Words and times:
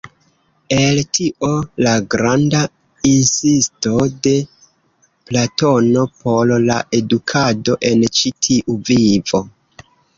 El 0.77 1.01
tio 1.17 1.49
la 1.87 1.91
granda 2.13 2.61
insisto 3.11 3.93
de 4.29 4.33
Platono 5.29 6.07
por 6.25 6.55
la 6.71 6.79
edukado 7.05 7.79
en 7.95 8.07
ĉi 8.21 8.37
tiu 8.49 8.81
vivo. 8.93 9.47